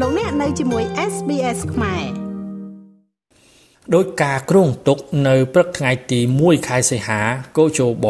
[0.00, 2.04] លោកអ្នកនៅជាមួយ SBS ខ្មែរ
[3.94, 7.20] ដោយការគ្រោងទុកនៅព្រឹកថ្ងៃទី1ខែសីហា
[7.56, 8.06] កូជូប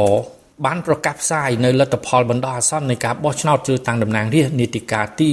[0.67, 5.29] បានប្រកាសផ្សាយនៅលទ្ធផលបណ្ដោះអាសន្ននៃការបោះឆ្នោតជ្រើសតាំងតំណាងរាស្ត្រនីតិកាលទី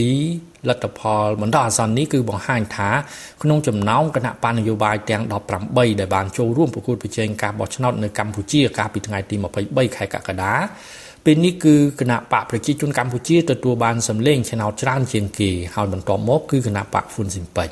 [0.00, 2.90] 7លទ្ធផលបណ្ដោះអាសន្ននេះគឺបង្ហាញថា
[3.42, 5.22] ក្នុងចំណោមគណៈបញ្ញនយោបាយទាំង
[5.60, 9.36] 18ដែលបានចូលរួមប្រកួតប្រជែងការបោះឆ្នោតនៅកម្ពុជាកាលពីថ្ងៃទី
[9.66, 10.52] 23ខែកក្កដា
[11.24, 17.70] ពេលនេះគឺគណៈបកប្រជាជនកម្ពុជាទទួលបានសម្លេងឆ្នោតច្រើនជាងគេហើយបន្ទាប់មកគឺគណៈបកហ្វុនស៊ីមពេច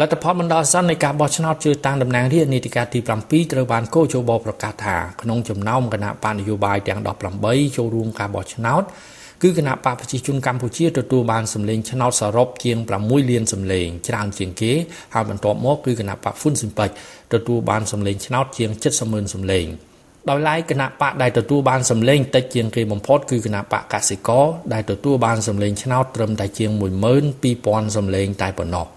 [0.00, 7.00] លទ្ធផលបណ្ដោះអាសន្ននៃការបោះឆ្នោតជ្រើសតាំងតំណាងរាស្ត្រនីតិកាលទី7ត្រូវបានកោជបប្រកាសថាក្នុងចំណោមគណៈបកនយោបាយទាំង
[7.38, 8.82] 18ចូលរួមការបោះឆ្នោត
[9.42, 14.72] គឺគណៈបកប្រជាជនកម្ពុជាទទួលបានសម្លេងឆ្នោតសរុបជាង6លានសម្លេងច្រើនជាងគេ
[15.14, 16.90] ហើយបន្ទាប់មកគឺគណៈបកហ្វុនស៊ីមពេច
[17.34, 19.66] ទទួលបានសម្លេងឆ្នោតជាង70ម៉ឺនសម្លេង
[20.28, 26.70] ដោយឡែកគណៈបកដែលទទួលបានសម្លេងតិចជាងគេបំផុតគឺគណៈបកកសិករដែលទទួលបានសម្លេងឆ្នោតត្រឹមតែជាង
[27.32, 28.88] 12000សម្លេងតែប៉ុណ្ណោះ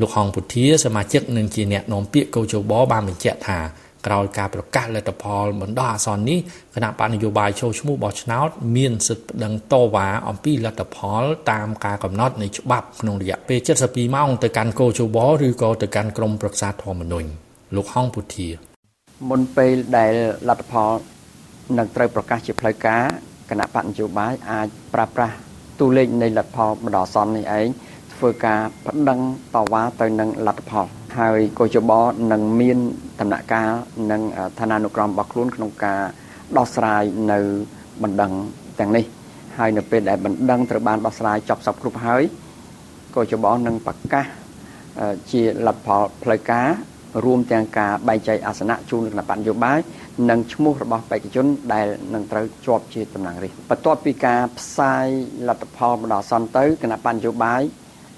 [0.00, 3.58] លោកហងពុធាសមាជិកនិងជាអ្នកនាំពាក្យកោជបបានបញ្ជាក់ថា
[4.06, 6.38] ក្រោយការប្រកាសលទ្ធផលបណ្ដោះអាសន្ននេះ
[6.74, 17.28] គណៈបកនយោបាយចូលឈ្មោះបោះឆ្នោតមានសិទ្ធិប្តឹងតវ៉ាអំពីលទ្ធផលតាមការកំណត់នៃច្បាប់ក្នុងរយៈពេល72ម៉ោងទៅកាន់កោជបឬក៏ទៅកាន់ក្រមប្រឹក្សាធម្មនុញ្ញ
[17.76, 18.48] លោកហងពុធា
[19.30, 20.12] មុនពេលដែល
[20.48, 20.92] លទ្ធផល
[21.78, 23.04] នឹងត្រូវប្រកាសជាផ្លូវការ
[23.50, 25.36] គណៈបកនយោបាយអាចប្រើប្រាស់
[25.80, 27.68] តួលេខនៃលទ្ធផលបណ្ដោះអាសន្ននេះឯង
[28.18, 29.20] ធ្វើការប្តឹង
[29.54, 30.86] តវ៉ាទៅនឹងលទ្ធផល
[31.18, 31.92] ហើយកោជប
[32.32, 32.78] នឹងមាន
[33.20, 33.70] ដំណាក់កាល
[34.10, 34.22] និង
[34.58, 36.02] ឋានានុក្រមរបស់ខ្លួនក្នុងការ
[36.56, 37.02] ដោះស្រាយ
[37.32, 37.38] នៅ
[38.02, 38.32] បណ្ដឹង
[38.78, 39.04] ទាំងនេះ
[39.58, 42.22] ហើយនៅពេលដែលបណ្ដឹងត្រូវបានដោះស្រាយចប់សពគ្រប់ហើយ
[43.16, 44.26] កោជបនឹងប្រកាស
[45.32, 46.68] ជាលទ្ធផលផ្លូវការ
[47.24, 49.78] រួមទាំងការបែងចែកអាសនៈជូនគណៈបញ្ញយោបាយ
[50.30, 55.06] និងឈ្មោះរបស់បេក្ខជនដែលនឹងត្រូវជាប់ជាតំណាងរាស្ត្របន្ទាប់ពីការផ្សាយ
[55.48, 57.62] លទ្ធផលបណ្ដោះអាសន្នទៅគណៈបញ្ញយោបាយ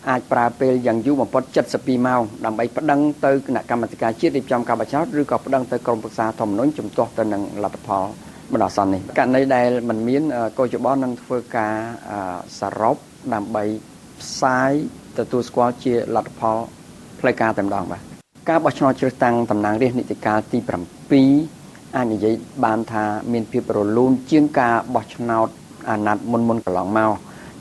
[0.09, 1.43] អាចប្រើពេលយ៉ាងយូរបំផុត
[1.75, 8.05] 72ម៉ោងដើម្បីប្តឹងទៅគណៈកម្មាធិការជាតិរៀបចំការបោះឆ្នោតឬក៏ប្តឹងទៅក្រមប្រឹក្សាធម្មនុញ្ញជំទាស់ទៅនឹងលទ្ធផល
[8.52, 10.23] បណ្ដោះអាសន្ននេះករណីដែលมันមាន
[10.58, 11.74] កោជបនឹងធ្វើការ
[12.58, 12.97] សរុប
[13.35, 13.64] ដើម្បី
[14.20, 14.73] ផ្សាយ
[15.19, 16.58] ទទួលស្គាល់ជាលទ្ធផល
[17.20, 18.01] ផ្លូវការតែម្ដងបាទ
[18.48, 20.58] ការបោះឆ្នោតជ្រើសតាំងតំណាងរាស្ត្រនីតិកាលទី
[21.27, 25.48] 7អាចនិយាយបានថាមានភាពរលូនជាងការបោះឆ្នោត
[25.89, 27.13] អាណត្តិមុនមុនកន្លងមក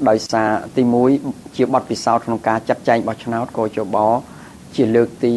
[0.09, 0.83] ដោយសារទី
[1.19, 3.97] 1ជាបទពិសោធន៍ក្នុងការចាត់ចែងបោះឆ្នោតកោជប
[4.75, 5.33] ជាលើកទី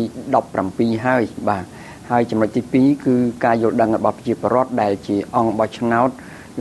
[0.51, 1.65] 17ហើយបាទ
[2.11, 3.15] ហើយចំណុចទី2គឺ
[3.45, 6.09] ការយល់ដឹងរបស់ប្រជាពលរដ្ឋដែលជាអង្គបោះឆ្នោត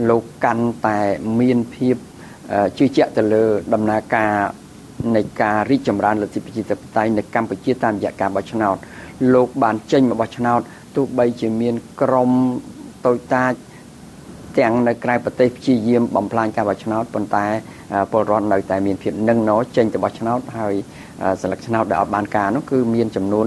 [0.08, 1.00] លោកកាន់តែ
[1.40, 1.96] មានភាព
[2.78, 4.34] ជឿជាក់ទៅលើដំណើរការ
[5.16, 8.76] នៃការរីកចម្រើនលទ្ធិប្រជាធិបតេយ្យនៅកម្ពុជាតាមរយៈការបោះឆ្នោត
[9.34, 10.60] លោកបានចេញមកបោះឆ្នោត
[10.96, 12.30] ទោះបីជាមានក្រម
[13.06, 13.52] តូចតាច
[14.58, 17.46] ទាំងនៅក្រៅប្រទេសព្យាយាមបំផ្លាញការបោះឆ្នោតប៉ុន្តែ
[18.12, 20.74] ពលរដ្ឋនៅតែមានភាពនឹងណចេញទៅបោះឆ្នោតហើយ
[21.42, 23.46] សិលឹកឆ្នោតដែលអត់បានការនោះគឺមានចំនួន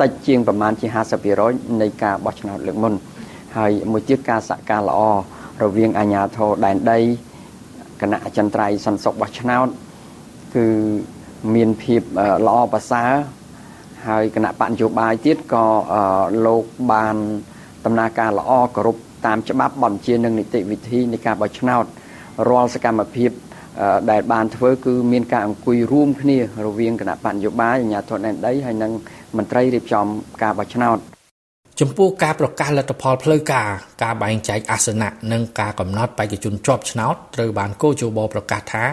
[0.00, 0.86] តិចជាងប្រមាណជា
[1.34, 2.94] 50%នៃការបោះឆ្នោតលើកមុន
[3.56, 5.00] ហើយមួយទៀតការសហការល្អ
[5.62, 6.98] រវាងអាជ្ញាធរដែនដី
[8.02, 9.66] គណៈអចិន្ត្រៃយ៍សន្តិសុខបោះឆ្នោត
[10.56, 10.66] គឺ
[11.54, 12.02] មានភាព
[12.46, 13.12] ល្អប្រសើរ
[14.08, 15.64] ហើយគណៈបញ្ញោបាយទៀតក៏
[16.46, 17.16] លោកបាន
[17.84, 21.84] ដំណើរការល្អគោរព តាមច្បាប់បញ្ជានិងនីតិវិធីនៃការបោះឆ្នោត
[22.48, 23.30] រាល់សកម្មភាព
[24.10, 28.92] ដែលបានធ្វើគឺមានការអង្គុយរួមគ្នារវាងគណៈបញ្ញោបាយអាជ្ញាធរដែនដីហើយនិង
[29.36, 30.06] មន្ត្រីរៀបចំ
[30.42, 30.98] ការបោះឆ្នោត
[31.80, 33.68] ចំពោះការប្រកាសលទ្ធផលផ្លូវការ
[34.02, 38.84] ការបែងចែកអាសនៈនិងការកំណត់បេក្ខជនជាប់ឆ្នោតត្រូវបានកោជបប្រកាសថា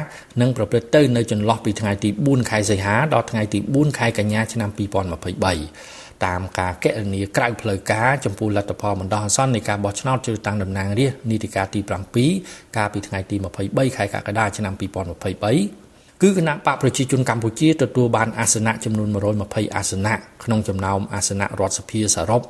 [0.42, 11.80] នឹងប្រព្រឹត្តទៅនៅចន្លោះពីថ្ងៃទី4ខែសីហាដល់ថ្ងៃទី4ខែកញ្ញាឆ្នាំ2023 តាមការកណនីក្រៅផ្លូវការចំពោះលទ្ធផលបណ្ដោះអាសន្ននៃការបោះឆ្នោតជ្រើសតាំងតំណាងរាស្ត្រនីតិកាលទី
[12.28, 19.10] 7កាលពីថ្ងៃទី23ខែកក្កដាឆ្នាំ2023គឺគណៈបកប្រជាជនកម្ពុជាទទួលបានអាសនៈចំនួន
[19.42, 22.42] 120អាសនៈក្នុងចំណោមអាសនៈរដ្ឋសភាសរុប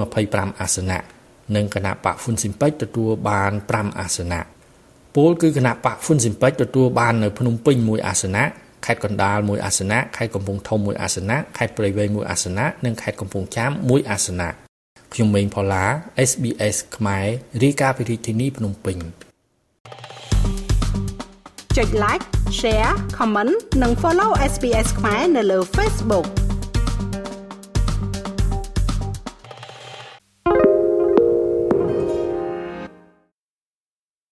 [0.00, 0.98] 125អាសនៈ
[1.56, 4.40] និងគណៈបកហ៊ុនស៊ីមពេចទទួលបាន5អាសនៈ
[5.16, 8.44] ពលគឺគណៈបកហ៊ុនស៊ីមពេចទទួលបាននៅភ្នំពេញមួយអាសនៈ
[8.86, 14.48] ខេត្តកណ្ដាលមួយអាសនៈខេត្តកំពង់ធំមួយអាសនៈខេត្តព្រៃវែងមួយអាសនៈនិងខេត្តកំពង់ចាមមួយអាសនៈ
[15.14, 15.84] ខ្ញុំមេងផល្លា
[16.30, 17.26] SBS ខ្មែរ
[17.62, 18.98] រាយការណ៍ពីរាជធានីភ្នំពេញ
[21.76, 22.24] ចុច like
[22.58, 26.26] share comment និង follow SBS ខ្មែរនៅលើ Facebook